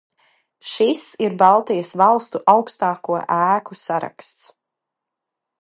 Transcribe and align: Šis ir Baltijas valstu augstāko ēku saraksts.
Šis 0.69 1.03
ir 1.25 1.35
Baltijas 1.41 1.93
valstu 2.03 2.43
augstāko 2.57 3.21
ēku 3.39 3.79
saraksts. 3.85 4.53